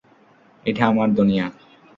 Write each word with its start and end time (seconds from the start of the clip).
এটা 0.65 0.83
আমার 0.87 1.09
দুনিয়া। 1.15 1.45